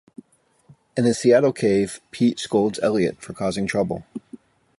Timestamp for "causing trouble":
3.33-4.03